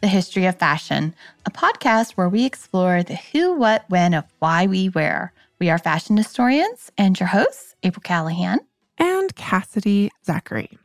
[0.00, 4.66] the History of Fashion, a podcast where we explore the who, what, when of why
[4.66, 5.32] we wear.
[5.58, 8.60] We are fashion historians and your hosts, April Callahan
[8.98, 10.78] and Cassidy Zachary.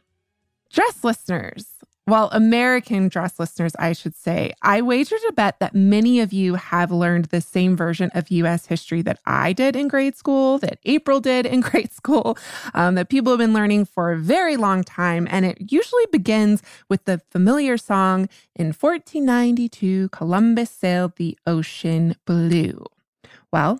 [0.71, 1.72] Dress listeners,
[2.05, 6.55] well, American dress listeners, I should say, I wager to bet that many of you
[6.55, 10.79] have learned the same version of US history that I did in grade school, that
[10.83, 12.37] April did in grade school,
[12.73, 15.29] um, that people have been learning for a very long time.
[15.31, 22.85] And it usually begins with the familiar song In 1492, Columbus sailed the ocean blue.
[23.49, 23.79] Well,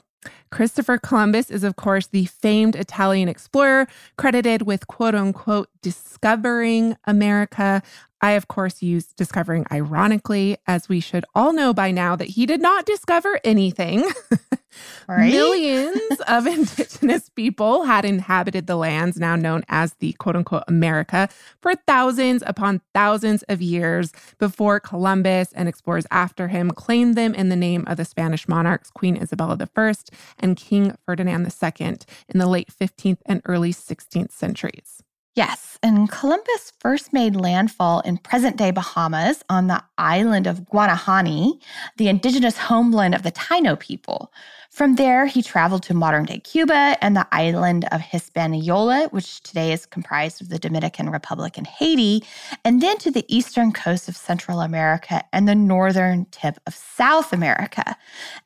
[0.52, 7.82] Christopher Columbus is, of course, the famed Italian explorer credited with quote unquote discovering America.
[8.22, 12.46] I, of course, use discovering ironically, as we should all know by now that he
[12.46, 14.10] did not discover anything.
[15.08, 15.32] Right?
[15.32, 21.30] Millions of indigenous people had inhabited the lands now known as the quote unquote America
[21.62, 27.50] for thousands upon thousands of years before Columbus and explorers after him claimed them in
[27.50, 29.94] the name of the Spanish monarchs, Queen Isabella I
[30.40, 31.98] and King Ferdinand II
[32.30, 35.04] in the late 15th and early 16th centuries.
[35.36, 41.60] Yes, and Columbus first made landfall in present day Bahamas on the island of Guanahani,
[41.98, 44.32] the indigenous homeland of the Taino people.
[44.70, 49.72] From there, he traveled to modern day Cuba and the island of Hispaniola, which today
[49.72, 52.24] is comprised of the Dominican Republic and Haiti,
[52.64, 57.34] and then to the eastern coast of Central America and the northern tip of South
[57.34, 57.98] America.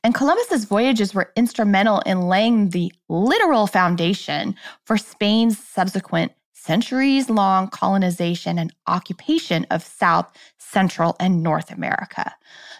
[0.02, 6.32] And Columbus's voyages were instrumental in laying the literal foundation for Spain's subsequent
[6.68, 12.34] centuries long colonization and occupation of South, Central, and North America.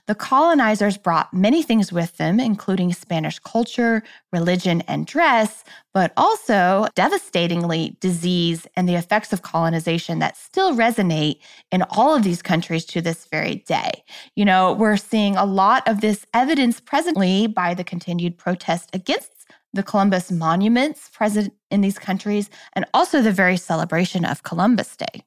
[0.09, 6.87] The colonizers brought many things with them, including Spanish culture, religion, and dress, but also
[6.95, 11.39] devastatingly disease and the effects of colonization that still resonate
[11.73, 14.05] in all of these countries to this very day.
[14.37, 19.38] You know, we're seeing a lot of this evidence presently by the continued protest against
[19.79, 25.23] the Columbus monuments present in these countries, and also the very celebration of Columbus Day.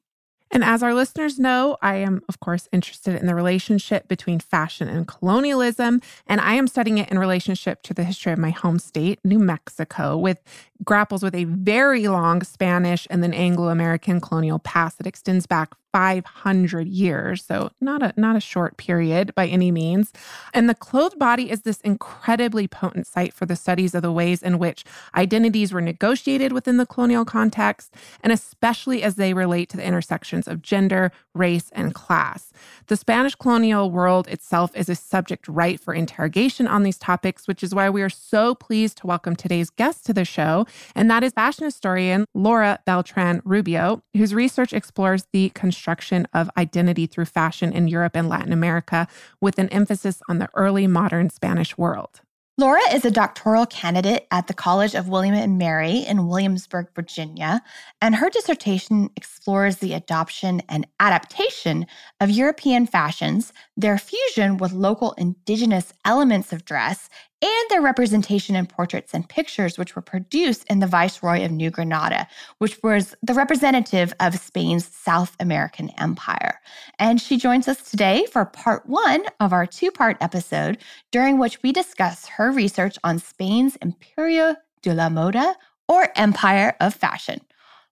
[0.50, 4.86] And as our listeners know, I am, of course, interested in the relationship between fashion
[4.86, 6.02] and colonialism.
[6.26, 9.38] And I am studying it in relationship to the history of my home state, New
[9.38, 10.38] Mexico, with
[10.84, 16.88] grapples with a very long Spanish and then Anglo-American colonial past that extends back 500
[16.88, 17.44] years.
[17.44, 20.12] So not a not a short period by any means.
[20.54, 24.42] And the clothed body is this incredibly potent site for the studies of the ways
[24.42, 24.84] in which
[25.14, 30.48] identities were negotiated within the colonial context and especially as they relate to the intersections
[30.48, 32.52] of gender race and class.
[32.86, 37.62] The spanish colonial world itself is a subject right for interrogation on these topics which
[37.62, 41.22] is why we are so pleased to welcome today's guest to the show and that
[41.24, 47.88] is fashion historian Laura Beltrán-Rubio whose research explores the construction of identity through fashion in
[47.88, 49.08] Europe and Latin America,
[49.40, 52.20] with an emphasis on the early modern Spanish world.
[52.58, 57.62] Laura is a doctoral candidate at the College of William and Mary in Williamsburg, Virginia,
[58.02, 61.86] and her dissertation explores the adoption and adaptation
[62.20, 67.08] of European fashions, their fusion with local indigenous elements of dress,
[67.42, 71.70] and their representation in portraits and pictures, which were produced in the Viceroy of New
[71.70, 76.60] Granada, which was the representative of Spain's South American Empire.
[76.98, 80.78] And she joins us today for part one of our two part episode,
[81.10, 85.54] during which we discuss her research on Spain's Imperio de la Moda,
[85.88, 87.40] or Empire of Fashion.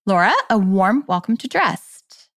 [0.06, 2.28] Laura, a warm welcome to Dressed.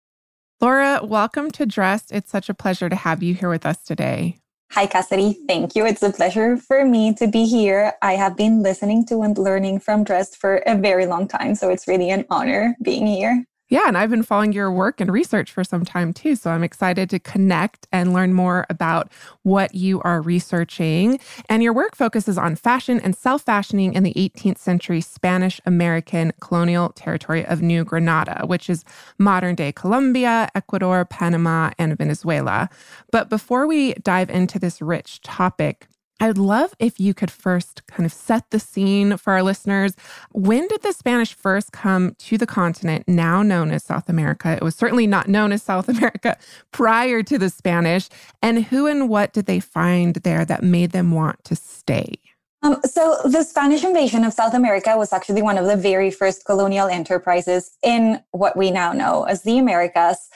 [0.61, 2.13] Laura, welcome to Dressed.
[2.13, 4.42] It's such a pleasure to have you here with us today.
[4.75, 5.37] Hi, Cassidy.
[5.47, 5.85] Thank you.
[5.85, 7.93] It's a pleasure for me to be here.
[8.01, 11.55] I have been listening to and learning from Dressed for a very long time.
[11.57, 13.45] So it's really an honor being here.
[13.73, 16.37] Yeah, and I've been following your work and research for some time too.
[16.37, 19.11] So I'm excited to connect and learn more about
[19.45, 21.19] what you are researching.
[21.49, 26.35] And your work focuses on fashion and self fashioning in the 18th century Spanish American
[26.39, 28.85] colonial territory of New Granada, which is
[29.17, 32.69] modern day Colombia, Ecuador, Panama, and Venezuela.
[33.11, 35.89] But before we dive into this rich topic,
[36.23, 39.97] I'd love if you could first kind of set the scene for our listeners.
[40.31, 44.53] When did the Spanish first come to the continent, now known as South America?
[44.53, 46.39] It was certainly not known as South America
[46.71, 48.09] prior to the Spanish.
[48.41, 52.21] And who and what did they find there that made them want to stay?
[52.63, 56.45] Um, so, the Spanish invasion of South America was actually one of the very first
[56.45, 60.29] colonial enterprises in what we now know as the Americas.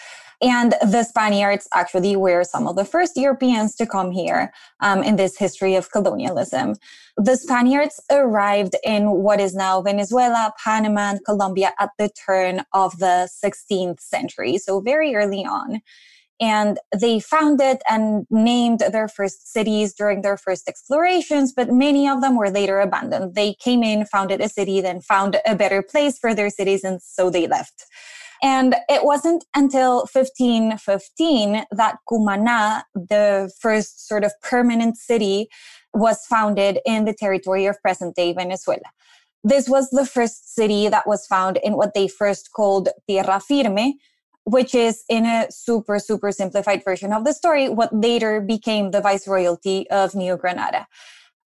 [0.42, 5.16] And the Spaniards actually were some of the first Europeans to come here um, in
[5.16, 6.74] this history of colonialism.
[7.16, 12.98] The Spaniards arrived in what is now Venezuela, Panama, and Colombia at the turn of
[12.98, 15.80] the 16th century, so very early on.
[16.38, 22.20] And they founded and named their first cities during their first explorations, but many of
[22.20, 23.34] them were later abandoned.
[23.34, 27.00] They came in, founded a city, then found a better place for their cities, and
[27.00, 27.86] so they left.
[28.42, 35.48] And it wasn't until 1515 that Cumana, the first sort of permanent city,
[35.94, 38.82] was founded in the territory of present day Venezuela.
[39.42, 43.94] This was the first city that was found in what they first called Tierra Firme,
[44.44, 49.00] which is in a super, super simplified version of the story, what later became the
[49.00, 50.86] Viceroyalty of New Granada.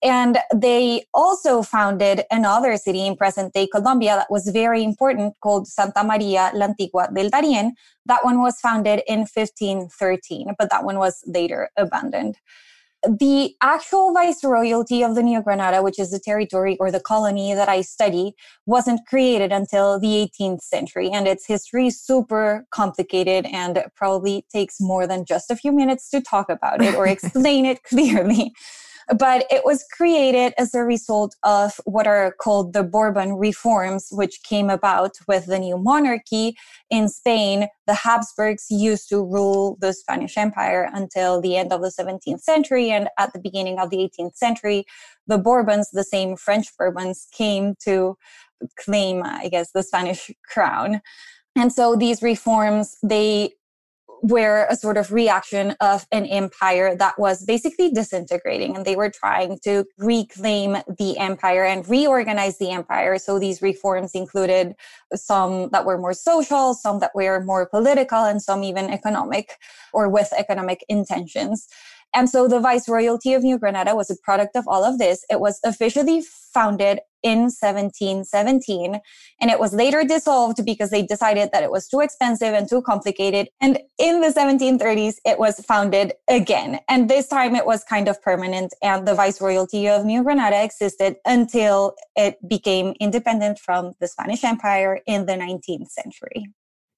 [0.02, 5.68] And they also founded another city in present day Colombia that was very important called
[5.68, 7.72] Santa Maria la Antigua del Darién.
[8.06, 12.36] That one was founded in 1513, but that one was later abandoned.
[13.02, 17.68] The actual viceroyalty of the New Granada, which is the territory or the colony that
[17.68, 18.34] I study,
[18.66, 21.10] wasn't created until the 18th century.
[21.10, 26.10] And its history is super complicated and probably takes more than just a few minutes
[26.10, 28.52] to talk about it or explain it clearly
[29.18, 34.42] but it was created as a result of what are called the Bourbon reforms, which
[34.42, 36.56] came about with the new monarchy
[36.90, 37.66] in Spain.
[37.86, 42.90] The Habsburgs used to rule the Spanish Empire until the end of the 17th century.
[42.90, 44.84] And at the beginning of the 18th century,
[45.26, 48.16] the Bourbons, the same French Bourbons, came to
[48.78, 51.00] claim, I guess, the Spanish crown.
[51.56, 53.54] And so these reforms, they
[54.22, 59.10] were a sort of reaction of an empire that was basically disintegrating and they were
[59.10, 64.74] trying to reclaim the empire and reorganize the empire so these reforms included
[65.14, 69.56] some that were more social some that were more political and some even economic
[69.92, 71.66] or with economic intentions
[72.14, 75.24] and so the Viceroyalty of New Granada was a product of all of this.
[75.30, 76.22] It was officially
[76.52, 79.00] founded in 1717
[79.40, 82.82] and it was later dissolved because they decided that it was too expensive and too
[82.82, 83.48] complicated.
[83.60, 86.80] And in the 1730s, it was founded again.
[86.88, 91.16] And this time it was kind of permanent and the Viceroyalty of New Granada existed
[91.24, 96.46] until it became independent from the Spanish Empire in the 19th century.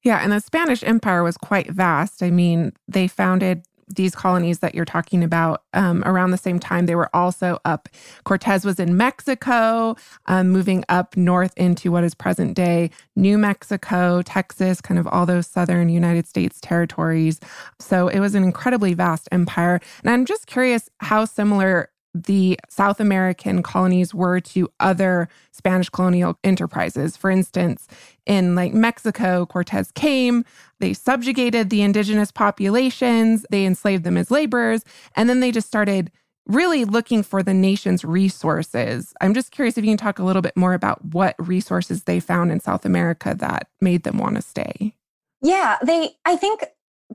[0.04, 2.22] Yeah, and the Spanish Empire was quite vast.
[2.22, 6.86] I mean, they founded these colonies that you're talking about um, around the same time
[6.86, 7.88] they were also up.
[8.24, 9.96] Cortez was in mexico
[10.26, 15.26] um, moving up north into what is present day new mexico texas kind of all
[15.26, 17.40] those southern united states territories.
[17.78, 19.80] So it was an incredibly vast empire.
[20.02, 26.38] And i'm just curious how similar the South American colonies were to other Spanish colonial
[26.44, 27.16] enterprises.
[27.16, 27.88] For instance,
[28.26, 30.44] in like Mexico, Cortez came,
[30.78, 34.84] they subjugated the indigenous populations, they enslaved them as laborers,
[35.16, 36.10] and then they just started
[36.46, 39.14] really looking for the nation's resources.
[39.20, 42.20] I'm just curious if you can talk a little bit more about what resources they
[42.20, 44.94] found in South America that made them want to stay.
[45.40, 46.64] Yeah, they I think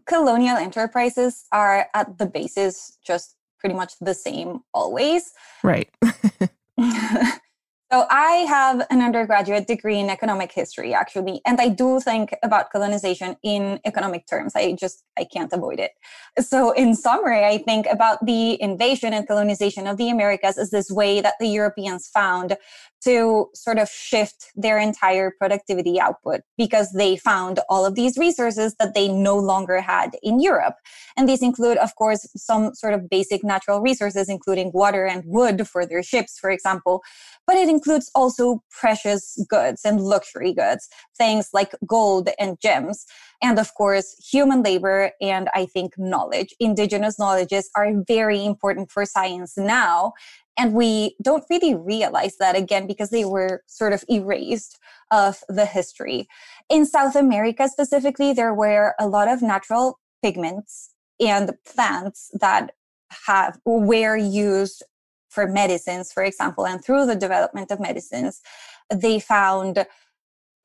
[0.06, 5.34] colonial enterprises are at the basis just pretty much the same always.
[5.64, 5.90] Right.
[7.90, 12.70] So I have an undergraduate degree in economic history, actually, and I do think about
[12.70, 14.58] colonization in economic terms.
[14.58, 15.92] I just I can't avoid it.
[16.42, 20.92] So in summary, I think about the invasion and colonization of the Americas as this
[20.92, 22.58] way that the Europeans found
[23.04, 28.76] to sort of shift their entire productivity output because they found all of these resources
[28.80, 30.76] that they no longer had in Europe.
[31.16, 35.68] And these include, of course, some sort of basic natural resources, including water and wood
[35.68, 37.04] for their ships, for example.
[37.46, 43.06] But it includes also precious goods and luxury goods, things like gold and gems.
[43.42, 46.54] And of course, human labor and I think knowledge.
[46.60, 50.14] Indigenous knowledges are very important for science now.
[50.58, 54.80] And we don't really realize that again because they were sort of erased
[55.12, 56.28] of the history.
[56.70, 62.72] In South America specifically, there were a lot of natural pigments and plants that
[63.28, 64.84] have were used
[65.30, 68.42] for medicines, for example, and through the development of medicines,
[68.94, 69.86] they found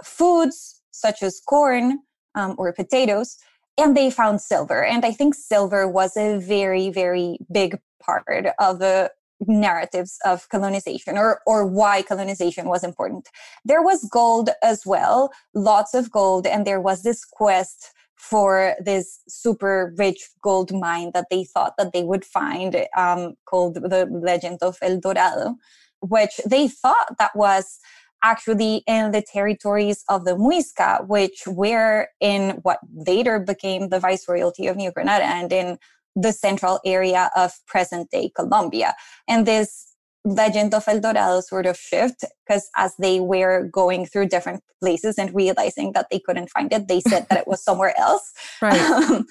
[0.02, 2.00] foods such as corn
[2.34, 3.36] um, or potatoes,
[3.76, 4.84] and they found silver.
[4.84, 9.10] And I think silver was a very, very big part of the
[9.46, 13.28] narratives of colonization or or why colonization was important.
[13.64, 19.20] There was gold as well, lots of gold, and there was this quest for this
[19.28, 24.58] super rich gold mine that they thought that they would find um, called the legend
[24.62, 25.56] of El Dorado,
[26.00, 27.80] which they thought that was
[28.22, 34.68] actually in the territories of the Muisca, which were in what later became the Viceroyalty
[34.68, 35.78] of New Granada and in
[36.14, 38.94] the central area of present day Colombia.
[39.28, 39.88] And this
[40.24, 45.18] legend of El Dorado sort of shift because as they were going through different places
[45.18, 48.32] and realizing that they couldn't find it, they said that it was somewhere else.
[48.60, 48.80] Right.
[49.12, 49.26] Um,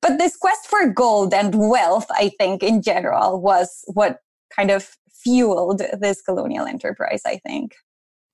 [0.00, 4.18] but this quest for gold and wealth, I think, in general, was what
[4.54, 7.76] kind of fueled this colonial enterprise, I think.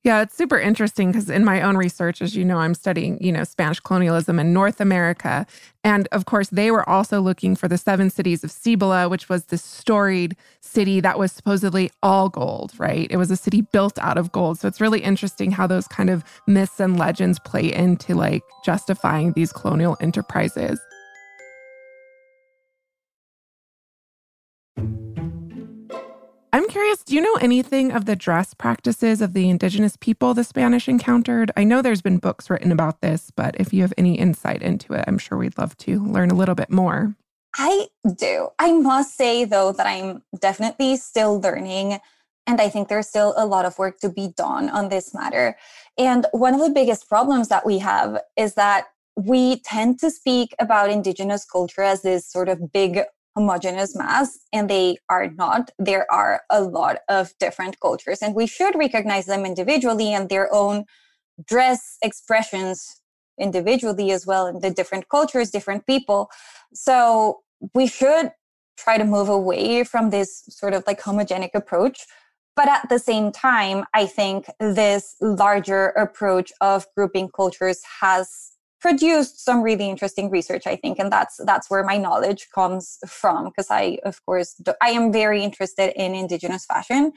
[0.09, 3.31] Yeah, it's super interesting because in my own research, as you know, I'm studying, you
[3.31, 5.47] know, Spanish colonialism in North America.
[5.85, 9.45] And of course, they were also looking for the seven cities of Cibola, which was
[9.45, 13.07] this storied city that was supposedly all gold, right?
[13.11, 14.59] It was a city built out of gold.
[14.59, 19.35] So it's really interesting how those kind of myths and legends play into like justifying
[19.35, 20.81] these colonial enterprises.
[26.69, 30.87] Curious, do you know anything of the dress practices of the indigenous people the Spanish
[30.87, 31.51] encountered?
[31.57, 34.93] I know there's been books written about this, but if you have any insight into
[34.93, 37.15] it, I'm sure we'd love to learn a little bit more.
[37.57, 38.49] I do.
[38.59, 42.01] I must say, though, that I'm definitely still learning.
[42.47, 45.57] And I think there's still a lot of work to be done on this matter.
[45.97, 50.55] And one of the biggest problems that we have is that we tend to speak
[50.59, 53.01] about indigenous culture as this sort of big
[53.39, 55.71] homogeneous mass and they are not.
[55.79, 60.53] There are a lot of different cultures and we should recognize them individually and their
[60.53, 60.85] own
[61.47, 63.01] dress expressions
[63.39, 66.29] individually as well in the different cultures different people.
[66.75, 67.41] So
[67.75, 68.33] we should
[68.77, 72.07] try to move away from this sort of like homogenic approach
[72.57, 79.45] but at the same time i think this larger approach of grouping cultures has produced
[79.45, 83.67] some really interesting research i think and that's that's where my knowledge comes from because
[83.71, 87.13] i of course do, i am very interested in indigenous fashion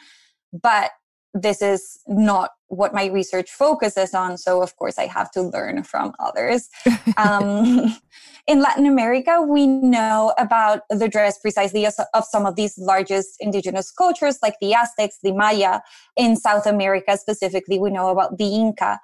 [0.53, 0.91] but
[1.33, 5.83] this is not what my research focuses on so of course i have to learn
[5.83, 6.69] from others.
[7.17, 7.95] Um,
[8.47, 13.91] in latin america we know about the dress precisely of some of these largest indigenous
[13.91, 15.81] cultures like the aztecs the maya.
[16.17, 18.99] In south america specifically we know about the inca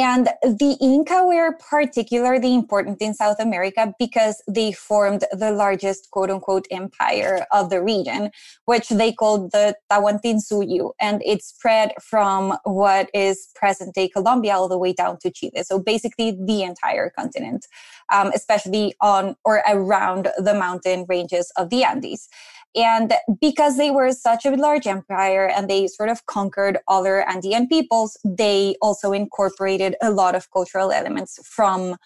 [0.00, 6.30] and the Inca were particularly important in South America because they formed the largest quote
[6.30, 8.30] unquote empire of the region,
[8.64, 10.92] which they called the Tawantinsuyu.
[11.00, 15.62] And it spread from what is present day Colombia all the way down to Chile.
[15.64, 17.66] So basically the entire continent,
[18.10, 22.28] um, especially on or around the mountain ranges of the Andes.
[22.76, 27.66] And because they were such a large empire and they sort of conquered other Andean
[27.66, 31.96] peoples, they also incorporated a lot of cultural elements from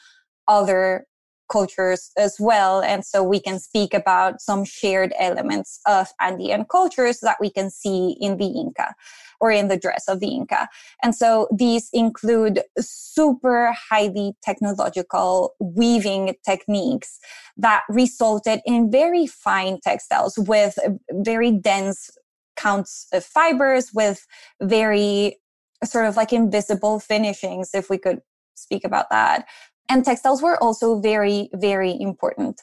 [0.49, 1.07] other
[1.51, 2.81] cultures as well.
[2.81, 7.71] And so we can speak about some shared elements of Andean cultures that we can
[7.71, 8.95] see in the Inca
[9.41, 10.69] or in the dress of the Inca.
[11.03, 17.19] And so these include super highly technological weaving techniques
[17.57, 20.79] that resulted in very fine textiles with
[21.13, 22.11] very dense
[22.57, 24.27] counts of fibers with
[24.63, 25.37] very
[25.85, 28.21] sort of like invisible finishings, if we could
[28.55, 29.47] speak about that.
[29.89, 32.61] And textiles were also very, very important,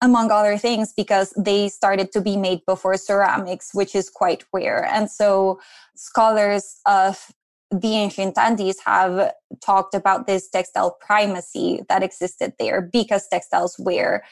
[0.00, 4.84] among other things, because they started to be made before ceramics, which is quite rare.
[4.84, 5.60] And so
[5.96, 7.30] scholars of
[7.70, 9.32] the ancient Andes have
[9.64, 14.22] talked about this textile primacy that existed there because textiles were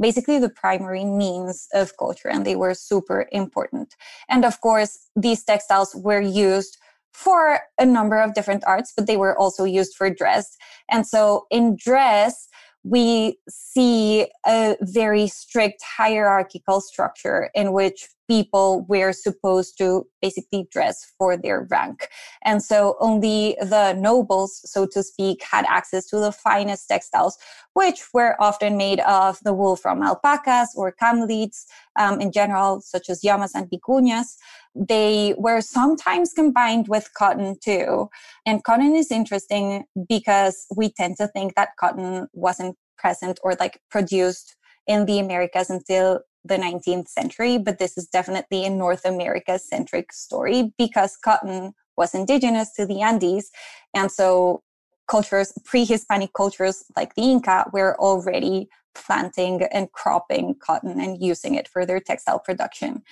[0.00, 3.94] basically the primary means of culture and they were super important.
[4.28, 6.78] And of course, these textiles were used
[7.14, 10.56] for a number of different arts, but they were also used for dress.
[10.90, 12.48] And so in dress,
[12.82, 21.12] we see a very strict hierarchical structure in which people were supposed to basically dress
[21.18, 22.08] for their rank.
[22.44, 27.36] And so only the nobles, so to speak, had access to the finest textiles,
[27.74, 31.64] which were often made of the wool from alpacas or camelids
[31.98, 34.36] um, in general, such as llamas and vicuñas.
[34.74, 38.08] They were sometimes combined with cotton too.
[38.46, 43.80] And cotton is interesting because we tend to think that cotton wasn't present or like
[43.90, 49.58] produced in the Americas until the 19th century, but this is definitely a North America
[49.58, 53.50] centric story because cotton was indigenous to the Andes.
[53.94, 54.62] And so
[55.08, 61.54] cultures, pre Hispanic cultures like the Inca, were already planting and cropping cotton and using
[61.54, 63.02] it for their textile production.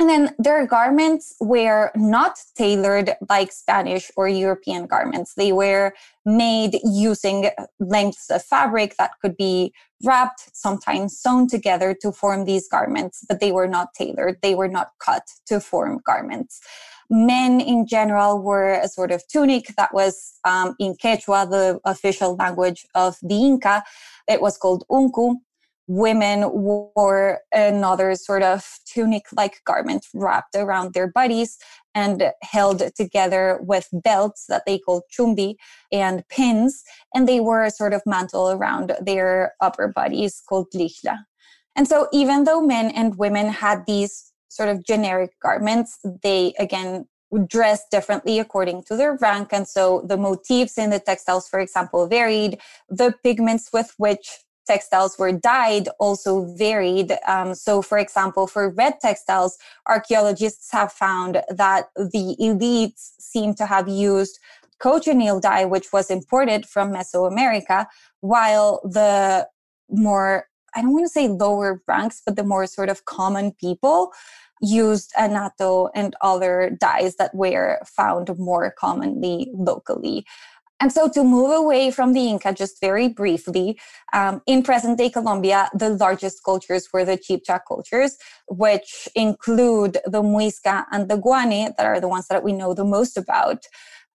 [0.00, 5.34] And then their garments were not tailored like Spanish or European garments.
[5.34, 5.92] They were
[6.24, 9.72] made using lengths of fabric that could be
[10.04, 14.36] wrapped, sometimes sewn together to form these garments, but they were not tailored.
[14.40, 16.60] They were not cut to form garments.
[17.10, 22.36] Men in general wore a sort of tunic that was um, in Quechua, the official
[22.36, 23.82] language of the Inca.
[24.28, 25.36] It was called unku
[25.88, 31.56] women wore another sort of tunic like garment wrapped around their bodies
[31.94, 35.54] and held together with belts that they called chumbi
[35.90, 36.84] and pins.
[37.14, 41.18] And they wore a sort of mantle around their upper bodies called lichla.
[41.74, 47.06] And so, even though men and women had these sort of generic garments, they again
[47.46, 49.48] dress differently according to their rank.
[49.52, 52.58] And so the motifs in the textiles, for example, varied.
[52.88, 54.28] The pigments with which
[54.68, 57.10] textiles were dyed also varied.
[57.26, 63.66] Um, so, for example, for red textiles, archaeologists have found that the elites seem to
[63.66, 64.38] have used
[64.78, 67.86] cochineal dye, which was imported from Mesoamerica,
[68.20, 69.48] while the
[69.90, 70.46] more,
[70.76, 74.12] I don't want to say lower ranks, but the more sort of common people
[74.60, 80.26] used annatto and other dyes that were found more commonly locally.
[80.80, 83.80] And so, to move away from the Inca, just very briefly,
[84.12, 88.16] um, in present day Colombia, the largest cultures were the Chibcha cultures,
[88.46, 92.84] which include the Muisca and the Guane, that are the ones that we know the
[92.84, 93.64] most about.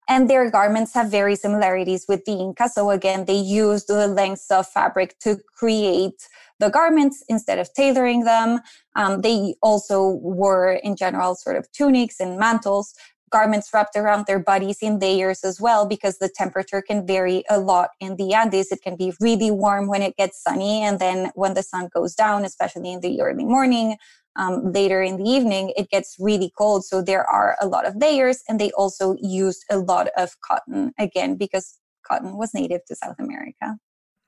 [0.07, 2.69] And their garments have very similarities with the Inca.
[2.69, 6.27] So, again, they used the lengths of fabric to create
[6.59, 8.59] the garments instead of tailoring them.
[8.95, 12.93] Um, they also wore, in general, sort of tunics and mantles
[13.31, 17.59] garments wrapped around their bodies in layers as well because the temperature can vary a
[17.59, 18.71] lot in the Andes.
[18.71, 22.13] It can be really warm when it gets sunny, and then when the sun goes
[22.13, 23.97] down, especially in the early morning,
[24.35, 26.85] um, later in the evening, it gets really cold.
[26.85, 30.93] So there are a lot of layers, and they also used a lot of cotton
[30.99, 33.77] again because cotton was native to South America.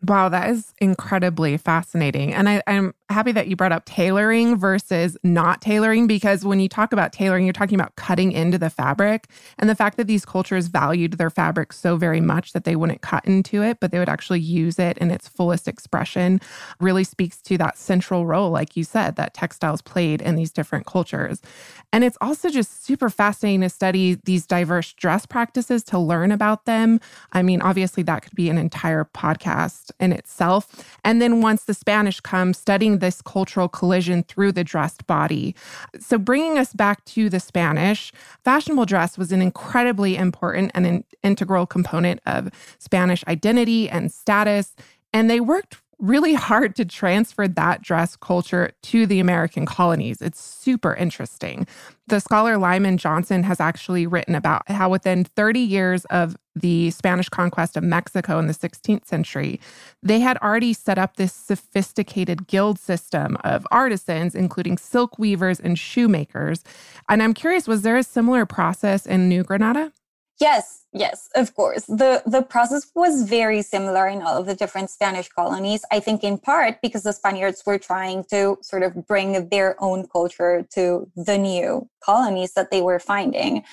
[0.05, 2.33] Wow, that is incredibly fascinating.
[2.33, 6.67] And I, am happy that you brought up tailoring versus not tailoring because when you
[6.67, 9.27] talk about tailoring, you're talking about cutting into the fabric.
[9.57, 13.01] And the fact that these cultures valued their fabric so very much that they wouldn't
[13.01, 16.41] cut into it, but they would actually use it in its fullest expression
[16.79, 20.85] really speaks to that central role, like you said, that textiles played in these different
[20.85, 21.41] cultures.
[21.91, 26.65] And it's also just super fascinating to study these diverse dress practices to learn about
[26.65, 26.99] them.
[27.33, 30.97] I mean, obviously, that could be an entire podcast in itself.
[31.03, 35.55] And then once the Spanish come, studying this cultural collision through the dressed body.
[35.99, 38.11] So, bringing us back to the Spanish,
[38.43, 44.75] fashionable dress was an incredibly important and an integral component of Spanish identity and status.
[45.11, 50.21] And they worked really hard to transfer that dress culture to the American colonies.
[50.21, 51.67] It's super interesting.
[52.07, 57.29] The scholar Lyman Johnson has actually written about how within 30 years of the Spanish
[57.29, 59.59] conquest of Mexico in the 16th century,
[60.01, 65.79] they had already set up this sophisticated guild system of artisans, including silk weavers and
[65.79, 66.63] shoemakers.
[67.09, 69.91] And I'm curious, was there a similar process in New Granada?
[70.43, 71.85] Yes, yes, of course.
[71.85, 75.81] The the process was very similar in all of the different Spanish colonies.
[75.89, 79.99] I think in part because the Spaniards were trying to sort of bring their own
[80.15, 80.83] culture to
[81.15, 83.63] the new colonies that they were finding.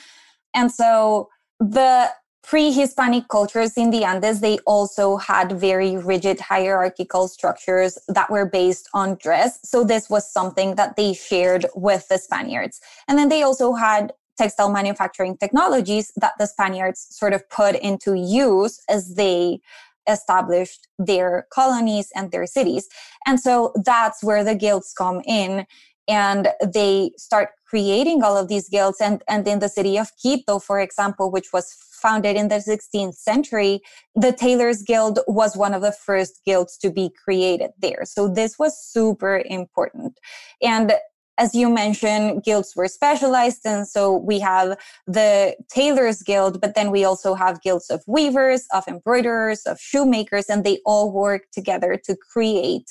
[0.55, 1.29] And so
[1.59, 2.11] the
[2.51, 8.87] pre-Hispanic cultures in the Andes, they also had very rigid hierarchical structures that were based
[8.95, 9.59] on dress.
[9.63, 12.81] So this was something that they shared with the Spaniards.
[13.07, 18.14] And then they also had textile manufacturing technologies that the Spaniards sort of put into
[18.14, 19.61] use as they
[20.09, 22.88] established their colonies and their cities.
[23.26, 25.66] And so that's where the guilds come in
[26.09, 30.59] and they start creating all of these guilds and, and in the city of Quito,
[30.59, 33.81] for example, which was founded in the 16th century,
[34.14, 38.05] the Tailors Guild was one of the first guilds to be created there.
[38.05, 40.18] So this was super important.
[40.62, 40.94] And
[41.38, 43.61] as you mentioned, guilds were specialized.
[43.64, 48.66] And so we have the tailors guild, but then we also have guilds of weavers,
[48.73, 52.90] of embroiderers, of shoemakers, and they all work together to create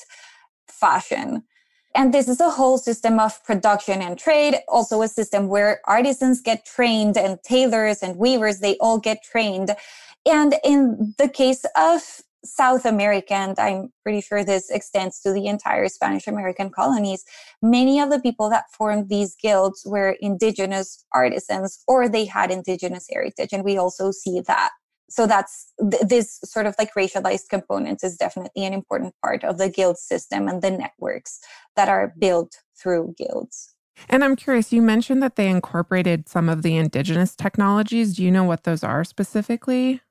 [0.67, 1.43] fashion.
[1.95, 6.41] And this is a whole system of production and trade, also a system where artisans
[6.41, 9.75] get trained and tailors and weavers, they all get trained.
[10.25, 15.47] And in the case of South America, and I'm pretty sure this extends to the
[15.47, 17.23] entire Spanish American colonies,
[17.61, 23.07] many of the people that formed these guilds were indigenous artisans or they had indigenous
[23.11, 23.49] heritage.
[23.51, 24.71] And we also see that.
[25.09, 29.57] So that's th- this sort of like racialized component is definitely an important part of
[29.57, 31.39] the guild system and the networks
[31.75, 33.73] that are built through guilds.
[34.07, 38.15] And I'm curious, you mentioned that they incorporated some of the indigenous technologies.
[38.15, 40.01] Do you know what those are specifically?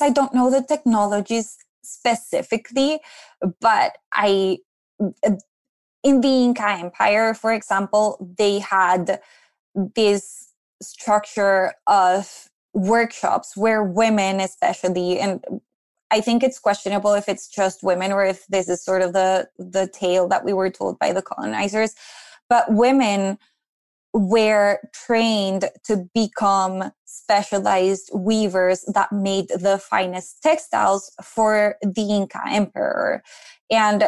[0.00, 3.00] I don't know the technologies specifically,
[3.60, 4.58] but I,
[5.02, 5.32] uh,
[6.04, 9.20] in the Inca Empire, for example, they had
[9.94, 15.44] this structure of workshops where women, especially, and
[16.10, 19.48] I think it's questionable if it's just women or if this is sort of the
[19.58, 21.94] the tale that we were told by the colonizers.
[22.48, 23.38] But women
[24.14, 33.22] were trained to become specialized weavers that made the finest textiles for the Inca emperor.
[33.70, 34.04] And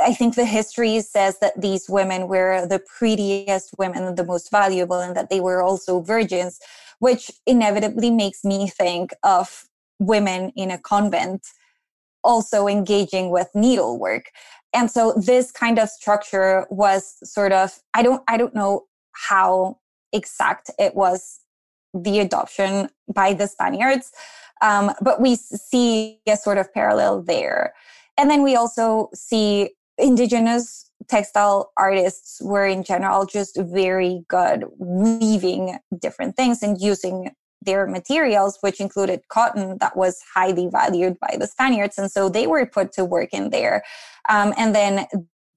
[0.00, 5.00] I think the history says that these women were the prettiest women, the most valuable,
[5.00, 6.58] and that they were also virgins,
[7.00, 9.64] which inevitably makes me think of
[9.98, 11.46] women in a convent
[12.22, 14.30] also engaging with needlework.
[14.72, 18.84] And so this kind of structure was sort of, I don't, I don't know
[19.28, 19.78] how
[20.12, 21.40] exact it was
[21.94, 24.12] the adoption by the Spaniards.
[24.60, 27.74] Um, but we see a sort of parallel there.
[28.16, 35.78] And then we also see indigenous textile artists were in general just very good weaving
[35.98, 37.30] different things and using
[37.62, 41.98] their materials, which included cotton that was highly valued by the Spaniards.
[41.98, 43.82] And so they were put to work in there.
[44.28, 45.06] Um, and then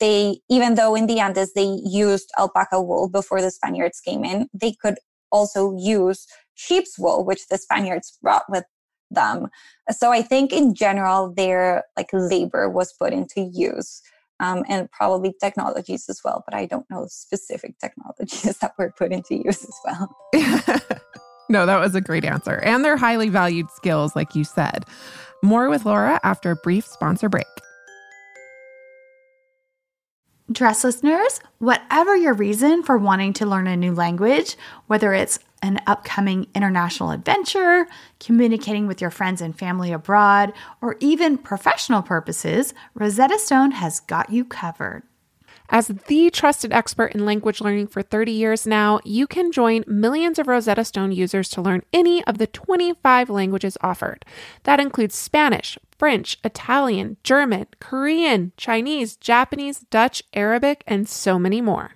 [0.01, 4.49] they, even though in the Andes they used alpaca wool before the Spaniards came in,
[4.53, 4.97] they could
[5.31, 8.65] also use sheep's wool, which the Spaniards brought with
[9.11, 9.47] them.
[9.91, 14.01] So I think in general, their like labor was put into use.
[14.39, 19.11] Um, and probably technologies as well, but I don't know specific technologies that were put
[19.11, 20.15] into use as well.
[21.49, 22.55] no, that was a great answer.
[22.63, 24.87] And they're highly valued skills, like you said.
[25.43, 27.45] More with Laura after a brief sponsor break.
[30.51, 35.79] Dress listeners, whatever your reason for wanting to learn a new language, whether it's an
[35.85, 37.87] upcoming international adventure,
[38.19, 44.31] communicating with your friends and family abroad, or even professional purposes, Rosetta Stone has got
[44.31, 45.03] you covered.
[45.71, 50.37] As the trusted expert in language learning for 30 years now, you can join millions
[50.37, 54.25] of Rosetta Stone users to learn any of the 25 languages offered.
[54.63, 61.93] That includes Spanish, French, Italian, German, Korean, Chinese, Japanese, Dutch, Arabic, and so many more.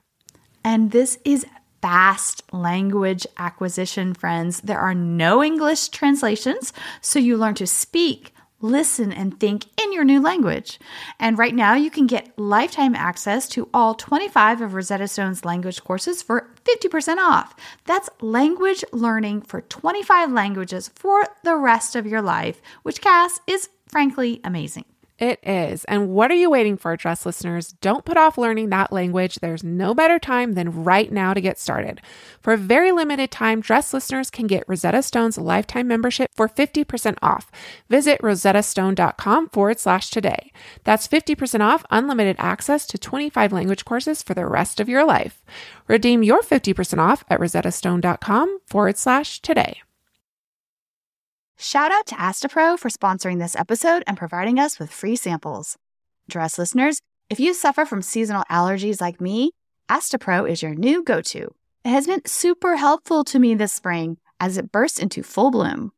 [0.64, 1.46] And this is
[1.82, 4.62] fast language acquisition, friends.
[4.62, 10.04] There are no English translations, so you learn to speak, listen, and think in your
[10.04, 10.80] new language.
[11.20, 15.84] And right now, you can get lifetime access to all 25 of Rosetta Stone's language
[15.84, 17.56] courses for 50% off.
[17.86, 23.70] That's language learning for 25 languages for the rest of your life, which, Cass, is
[23.88, 24.86] frankly amazing.
[25.18, 25.86] It is.
[25.86, 27.70] And what are you waiting for, Dress listeners?
[27.80, 29.36] Don't put off learning that language.
[29.36, 32.02] There's no better time than right now to get started.
[32.42, 37.18] For a very limited time, Dress listeners can get Rosetta Stone's lifetime membership for 50%
[37.22, 37.50] off.
[37.90, 40.52] Visit rosettastone.com forward slash today.
[40.84, 45.46] That's 50% off unlimited access to 25 language courses for the rest of your life.
[45.88, 49.82] Redeem your 50% off at rosettastone.com forward slash today.
[51.58, 55.78] Shout out to Astepro for sponsoring this episode and providing us with free samples.
[56.30, 59.52] Dress listeners, if you suffer from seasonal allergies like me,
[59.90, 61.56] Astepro is your new go to.
[61.86, 65.94] It has been super helpful to me this spring as it bursts into full bloom.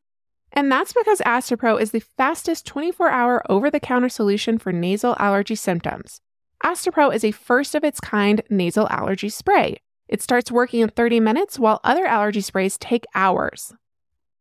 [0.52, 5.16] And that's because Astepro is the fastest 24 hour over the counter solution for nasal
[5.18, 6.20] allergy symptoms.
[6.64, 9.78] Astepro is a first of its kind nasal allergy spray.
[10.06, 13.74] It starts working in 30 minutes while other allergy sprays take hours.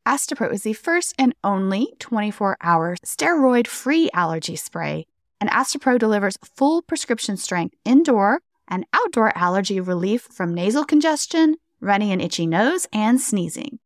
[0.07, 5.05] Astepro is the first and only 24 hour steroid free allergy spray,
[5.41, 8.39] and Astepro delivers full prescription strength indoor
[8.69, 13.79] and outdoor allergy relief from nasal congestion, runny and itchy nose, and sneezing.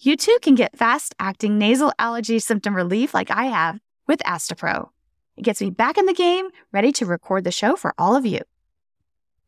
[0.00, 3.78] You too can get fast acting nasal allergy symptom relief like I have
[4.08, 4.88] with Astepro.
[5.36, 8.26] It gets me back in the game, ready to record the show for all of
[8.26, 8.40] you.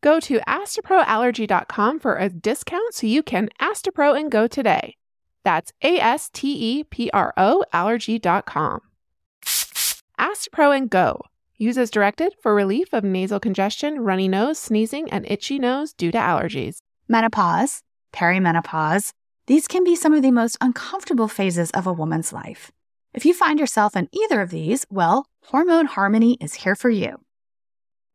[0.03, 4.95] Go to asteproallergy.com for a discount so you can Astepro and go today.
[5.45, 8.81] That's A S T E P R O allergy.com.
[10.19, 11.23] Astepro and Go.
[11.59, 16.11] Use as directed for relief of nasal congestion, runny nose, sneezing, and itchy nose due
[16.11, 16.79] to allergies.
[17.09, 19.13] Menopause, perimenopause,
[19.47, 22.71] these can be some of the most uncomfortable phases of a woman's life.
[23.13, 27.21] If you find yourself in either of these, well, Hormone Harmony is here for you.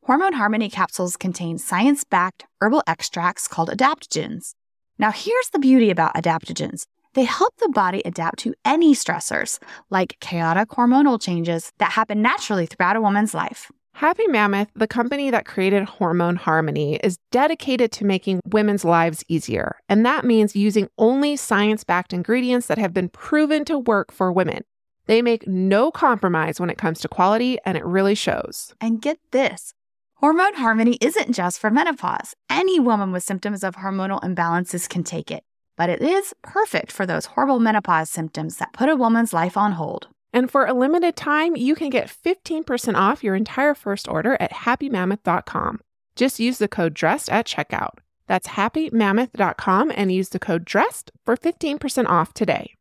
[0.03, 4.53] Hormone Harmony capsules contain science backed herbal extracts called adaptogens.
[4.97, 6.85] Now, here's the beauty about adaptogens
[7.17, 9.57] they help the body adapt to any stressors,
[9.89, 13.71] like chaotic hormonal changes that happen naturally throughout a woman's life.
[13.93, 19.77] Happy Mammoth, the company that created Hormone Harmony, is dedicated to making women's lives easier.
[19.89, 24.31] And that means using only science backed ingredients that have been proven to work for
[24.31, 24.63] women.
[25.07, 28.75] They make no compromise when it comes to quality, and it really shows.
[28.79, 29.73] And get this
[30.19, 32.35] Hormone Harmony isn't just for menopause.
[32.49, 35.43] Any woman with symptoms of hormonal imbalances can take it,
[35.77, 39.73] but it is perfect for those horrible menopause symptoms that put a woman's life on
[39.73, 40.07] hold.
[40.33, 44.51] And for a limited time, you can get 15% off your entire first order at
[44.51, 45.79] happymammoth.com.
[46.15, 47.99] Just use the code DRESSED at checkout.
[48.27, 52.73] That's happymammoth.com and use the code DRESSED for 15% off today.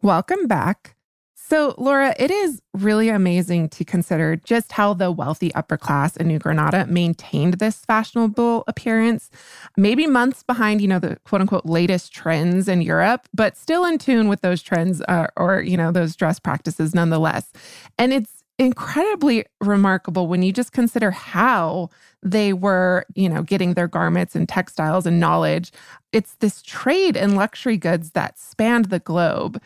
[0.00, 0.96] Welcome back.
[1.44, 6.28] So, Laura, it is really amazing to consider just how the wealthy upper class in
[6.28, 9.28] New Granada maintained this fashionable appearance,
[9.76, 13.98] maybe months behind, you know, the quote unquote latest trends in Europe, but still in
[13.98, 17.52] tune with those trends uh, or, you know, those dress practices nonetheless.
[17.98, 21.90] And it's incredibly remarkable when you just consider how
[22.22, 25.72] they were, you know, getting their garments and textiles and knowledge.
[26.12, 29.60] It's this trade in luxury goods that spanned the globe.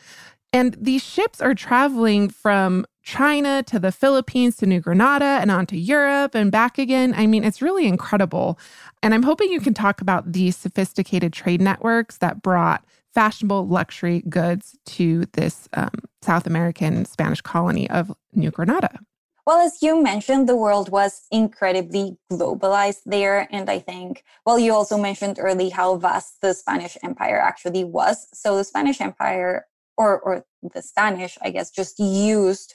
[0.52, 5.66] And these ships are traveling from China to the Philippines to New Granada and on
[5.66, 7.14] to Europe and back again.
[7.16, 8.58] I mean, it's really incredible.
[9.02, 14.22] And I'm hoping you can talk about these sophisticated trade networks that brought fashionable luxury
[14.28, 15.90] goods to this um,
[16.22, 18.98] South American Spanish colony of New Granada.
[19.46, 23.46] Well, as you mentioned, the world was incredibly globalized there.
[23.52, 28.26] And I think, well, you also mentioned early how vast the Spanish Empire actually was.
[28.34, 32.74] So the Spanish Empire or or the Spanish, I guess, just used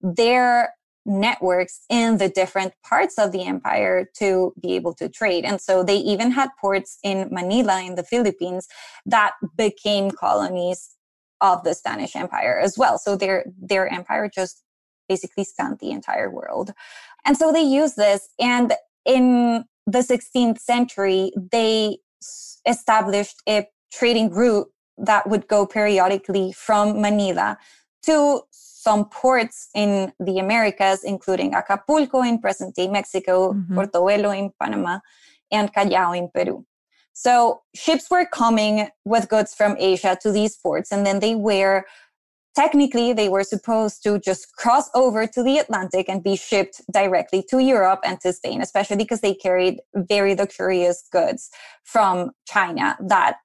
[0.00, 5.44] their networks in the different parts of the empire to be able to trade.
[5.44, 8.68] And so they even had ports in Manila in the Philippines
[9.06, 10.90] that became colonies
[11.40, 12.98] of the Spanish Empire as well.
[12.98, 14.62] So their their empire just
[15.08, 16.72] basically spanned the entire world.
[17.24, 18.72] And so they used this and
[19.04, 21.98] in the 16th century they
[22.66, 27.58] established a trading route that would go periodically from Manila
[28.04, 33.78] to some ports in the Americas, including Acapulco in present day Mexico, mm-hmm.
[33.78, 34.98] Portobelo in Panama,
[35.50, 36.66] and Callao in Peru.
[37.12, 41.84] So ships were coming with goods from Asia to these ports, and then they were
[42.54, 47.42] technically they were supposed to just cross over to the Atlantic and be shipped directly
[47.50, 51.50] to Europe and to Spain, especially because they carried very luxurious goods
[51.84, 53.36] from China that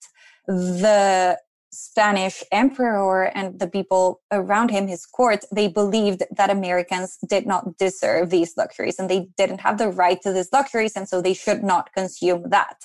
[0.48, 1.38] the
[1.72, 7.78] Spanish emperor and the people around him, his court, they believed that Americans did not
[7.78, 10.96] deserve these luxuries and they didn't have the right to these luxuries.
[10.96, 12.78] And so they should not consume that.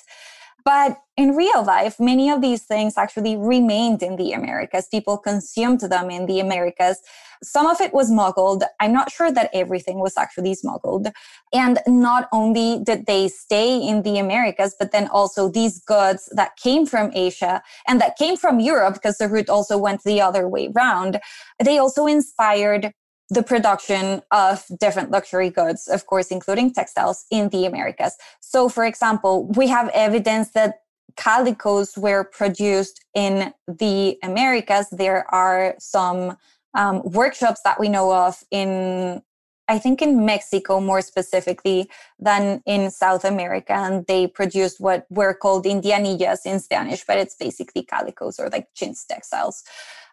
[0.64, 4.88] But in real life, many of these things actually remained in the Americas.
[4.90, 6.98] People consumed them in the Americas.
[7.42, 8.62] Some of it was smuggled.
[8.81, 11.09] I'm not sure that everything was actually smuggled.
[11.53, 16.57] And not only did they stay in the Americas, but then also these goods that
[16.57, 20.48] came from Asia and that came from Europe, because the route also went the other
[20.48, 21.20] way round,
[21.62, 22.92] they also inspired
[23.33, 28.16] the production of different luxury goods, of course, including textiles in the Americas.
[28.40, 30.81] So, for example, we have evidence that
[31.16, 34.88] calicos were produced in the Americas.
[34.90, 36.37] There are some
[36.75, 39.23] um, workshops that we know of in,
[39.66, 43.73] I think, in Mexico more specifically than in South America.
[43.73, 48.68] And they produced what were called indianillas in Spanish, but it's basically calicos or like
[48.75, 49.64] chintz textiles.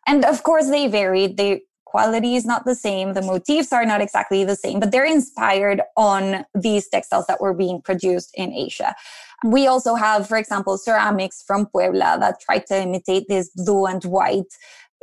[0.08, 1.38] And of course, they varied.
[1.38, 5.13] They quality is not the same the motifs are not exactly the same but they're
[5.19, 8.95] inspired on these textiles that were being produced in asia.
[9.43, 14.04] We also have for example ceramics from puebla that try to imitate this blue and
[14.04, 14.54] white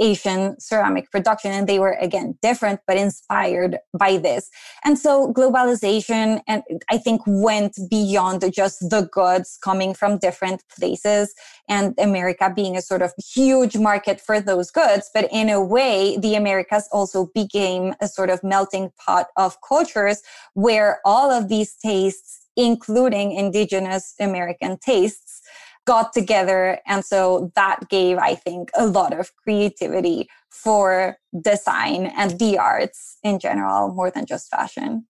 [0.01, 1.53] Asian ceramic production.
[1.53, 4.51] And they were, again, different, but inspired by this.
[4.85, 11.35] And so globalization, and I think went beyond just the goods coming from different places
[11.69, 15.11] and America being a sort of huge market for those goods.
[15.13, 20.23] But in a way, the Americas also became a sort of melting pot of cultures
[20.55, 25.43] where all of these tastes, including indigenous American tastes,
[25.87, 26.79] got together.
[26.87, 33.18] And so that gave, I think, a lot of creativity for design and the arts
[33.22, 35.07] in general, more than just fashion.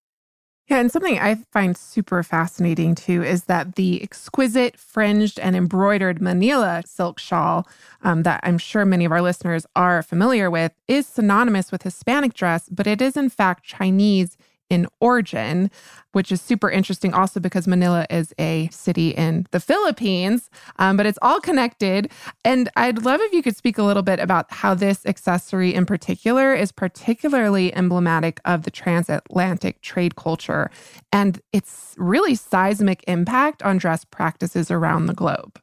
[0.69, 6.21] Yeah, and something I find super fascinating too is that the exquisite fringed and embroidered
[6.21, 7.69] Manila silk shawl
[8.03, 12.35] um, that I'm sure many of our listeners are familiar with is synonymous with Hispanic
[12.35, 14.37] dress, but it is in fact Chinese
[14.69, 15.71] in origin,
[16.13, 21.07] which is super interesting also because Manila is a city in the Philippines, um, but
[21.07, 22.11] it's all connected.
[22.45, 25.87] And I'd love if you could speak a little bit about how this accessory in
[25.87, 30.71] particular is particularly emblematic of the transatlantic trade culture
[31.13, 35.61] and its really seismic impact on dress practices around the globe.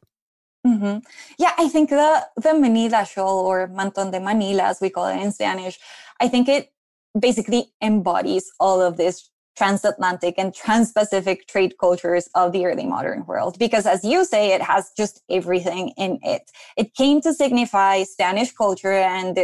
[0.66, 0.98] Mm-hmm.
[1.38, 5.20] Yeah, I think the the Manila shawl or manton de Manila, as we call it
[5.20, 5.78] in Spanish,
[6.20, 6.72] I think it
[7.18, 13.56] basically embodies all of this transatlantic and trans-Pacific trade cultures of the early modern world.
[13.58, 16.50] Because as you say, it has just everything in it.
[16.76, 19.36] It came to signify Spanish culture and,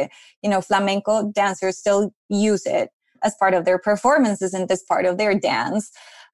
[0.42, 2.90] you know, flamenco dancers still use it
[3.22, 5.92] as part of their performances and as part of their dance.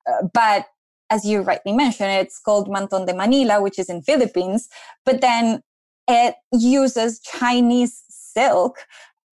[0.08, 0.66] Uh, but
[1.10, 4.68] as you rightly mentioned, it's called Manton de Manila, which is in Philippines,
[5.04, 5.62] but then
[6.08, 8.78] it uses Chinese silk.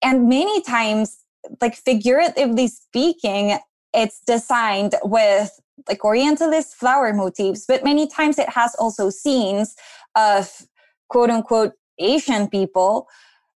[0.02, 1.20] And many times,
[1.62, 3.58] like figuratively speaking,
[3.94, 9.76] it's designed with like Orientalist flower motifs, but many times it has also scenes
[10.16, 10.68] of
[11.10, 13.08] quote unquote Asian people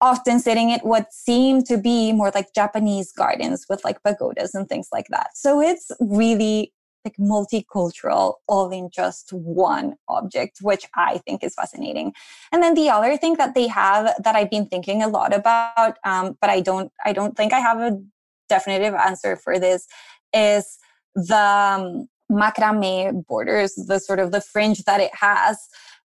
[0.01, 4.67] often sitting at what seem to be more like Japanese gardens with like pagodas and
[4.67, 5.29] things like that.
[5.33, 6.72] So it's really
[7.05, 12.13] like multicultural all in just one object which i think is fascinating.
[12.51, 15.97] And then the other thing that they have that i've been thinking a lot about
[16.03, 18.01] um, but i don't i don't think i have a
[18.49, 19.87] definitive answer for this
[20.33, 20.77] is
[21.15, 25.57] the um, macrame borders the sort of the fringe that it has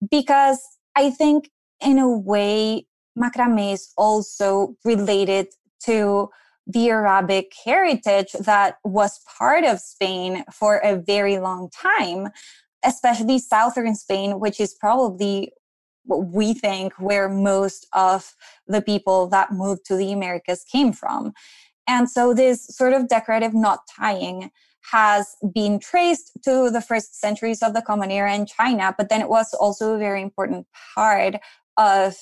[0.10, 0.60] because
[0.96, 1.50] i think
[1.82, 2.86] in a way
[3.18, 5.48] macrame is also related
[5.84, 6.30] to
[6.68, 12.30] the Arabic heritage that was part of Spain for a very long time,
[12.84, 15.52] especially southern Spain, which is probably
[16.06, 18.34] what we think where most of
[18.68, 21.34] the people that moved to the Americas came from.
[21.88, 24.52] And so this sort of decorative knot tying
[24.92, 29.22] has been traced to the first centuries of the Common Era in China, but then
[29.22, 31.36] it was also a very important part
[31.78, 32.16] of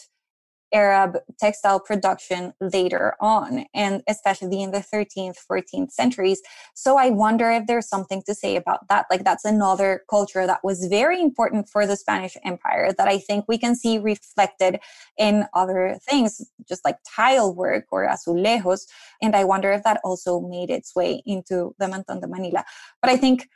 [0.74, 6.42] Arab textile production later on, and especially in the 13th, 14th centuries.
[6.74, 9.06] So I wonder if there's something to say about that.
[9.10, 13.46] Like that's another culture that was very important for the Spanish Empire that I think
[13.48, 14.80] we can see reflected
[15.18, 18.82] in other things, just like tile work or azulejos.
[19.22, 22.64] And I wonder if that also made its way into the Manton de Manila.
[23.02, 23.48] But I think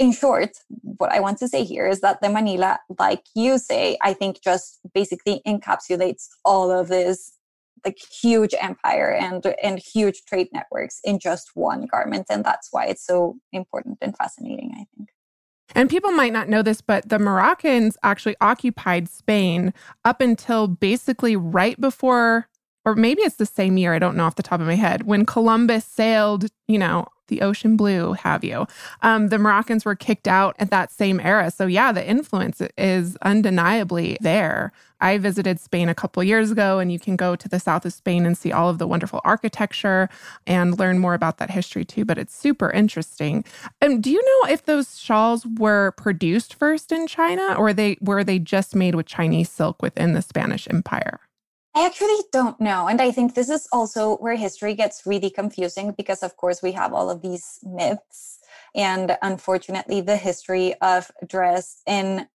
[0.00, 3.98] in short, what I want to say here is that the Manila, like you say,
[4.02, 7.34] I think just basically encapsulates all of this
[7.84, 12.84] like huge empire and and huge trade networks in just one garment and that's why
[12.84, 15.08] it's so important and fascinating i think.
[15.74, 19.72] And people might not know this, but the Moroccans actually occupied Spain
[20.04, 22.48] up until basically right before,
[22.84, 25.02] or maybe it's the same year, I don't know off the top of my head,
[25.04, 28.66] when Columbus sailed, you know, the ocean blue, have you?
[29.02, 31.50] Um, the Moroccans were kicked out at that same era.
[31.50, 34.72] So, yeah, the influence is undeniably there.
[35.00, 37.94] I visited Spain a couple years ago, and you can go to the south of
[37.94, 40.10] Spain and see all of the wonderful architecture
[40.46, 42.04] and learn more about that history too.
[42.04, 43.44] But it's super interesting.
[43.80, 48.24] Um, do you know if those shawls were produced first in China, or they were
[48.24, 51.20] they just made with Chinese silk within the Spanish Empire?
[51.74, 52.88] I actually don't know.
[52.88, 56.72] And I think this is also where history gets really confusing because, of course, we
[56.72, 58.40] have all of these myths.
[58.74, 62.26] And unfortunately, the history of dress in,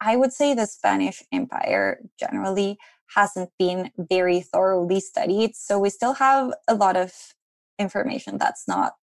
[0.00, 2.78] I would say, the Spanish Empire generally
[3.14, 5.54] hasn't been very thoroughly studied.
[5.54, 7.12] So we still have a lot of
[7.78, 8.94] information that's not,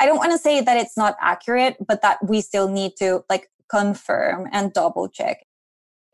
[0.00, 3.24] I don't want to say that it's not accurate, but that we still need to
[3.30, 5.46] like confirm and double check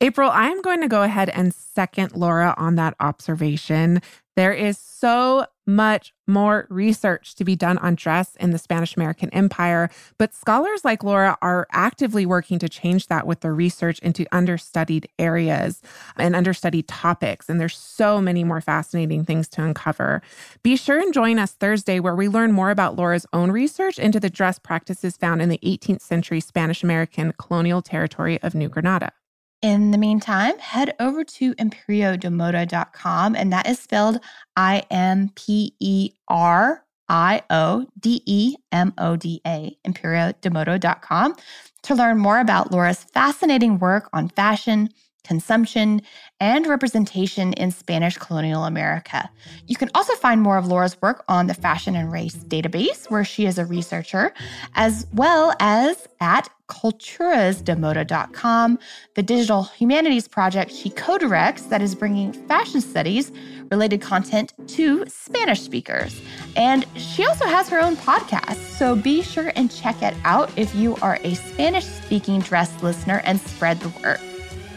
[0.00, 4.00] April, I am going to go ahead and second Laura on that observation.
[4.36, 9.28] There is so much more research to be done on dress in the Spanish American
[9.30, 14.24] Empire, but scholars like Laura are actively working to change that with their research into
[14.30, 15.82] understudied areas
[16.16, 17.48] and understudied topics.
[17.48, 20.22] And there's so many more fascinating things to uncover.
[20.62, 24.20] Be sure and join us Thursday, where we learn more about Laura's own research into
[24.20, 29.10] the dress practices found in the 18th century Spanish American colonial territory of New Granada.
[29.60, 34.20] In the meantime, head over to imperiodemoda.com, and that is spelled
[34.56, 41.34] I M P E R I O D E M O D A, imperiodemoda.com,
[41.82, 44.90] to learn more about Laura's fascinating work on fashion,
[45.24, 46.02] consumption,
[46.40, 49.28] and representation in Spanish colonial America.
[49.28, 49.64] Mm-hmm.
[49.66, 53.24] You can also find more of Laura's work on the Fashion and Race database, where
[53.24, 54.32] she is a researcher,
[54.74, 58.78] as well as at culturasdemoda.com,
[59.14, 63.32] the digital humanities project she co directs that is bringing fashion studies
[63.70, 66.20] related content to Spanish speakers.
[66.56, 70.74] And she also has her own podcast, so be sure and check it out if
[70.74, 74.20] you are a Spanish speaking dress listener and spread the word.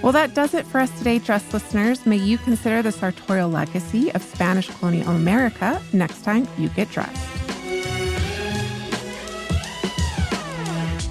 [0.04, 2.06] Well, that does it for us today, dress listeners.
[2.08, 7.28] May you consider the sartorial legacy of Spanish colonial America next time you get dressed.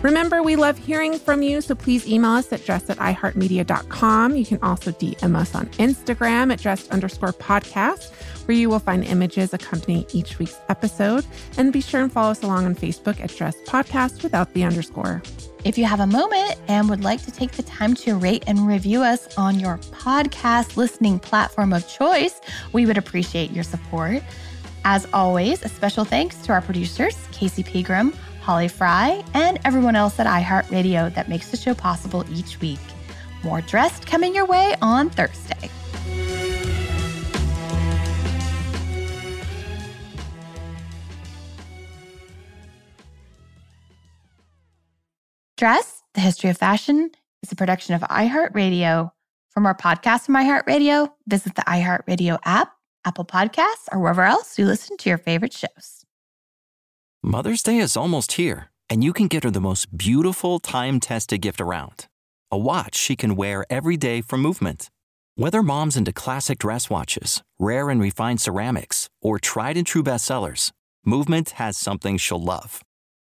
[0.03, 4.35] Remember, we love hearing from you, so please email us at dressed at iheartmedia.com.
[4.35, 8.11] You can also DM us on Instagram at dressed underscore podcast,
[8.49, 11.27] where you will find images accompanying each week's episode.
[11.59, 15.23] And be sure and follow us along on Facebook at Dressed Podcast without the underscore.
[15.63, 18.67] If you have a moment and would like to take the time to rate and
[18.67, 22.41] review us on your podcast listening platform of choice,
[22.73, 24.23] we would appreciate your support.
[24.85, 30.19] As always, a special thanks to our producers, Casey Pegram, Holly Fry, and everyone else
[30.19, 32.81] at iHeartRadio that makes the show possible each week.
[33.45, 35.71] More dressed coming your way on Thursday.
[45.61, 47.11] Dressed, the history of fashion,
[47.43, 49.11] is a production of iHeartRadio.
[49.51, 52.73] For more podcasts from iHeartRadio, visit the iHeartRadio app,
[53.05, 56.07] Apple Podcasts, or wherever else you listen to your favorite shows.
[57.23, 61.43] Mother's Day is almost here, and you can get her the most beautiful time tested
[61.43, 62.07] gift around
[62.51, 64.89] a watch she can wear every day from movement.
[65.35, 70.73] Whether mom's into classic dress watches, rare and refined ceramics, or tried and true bestsellers,
[71.05, 72.83] Movement has something she'll love.